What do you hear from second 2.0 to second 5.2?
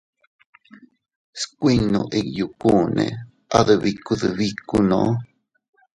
iyukune adbiku dbikunoo.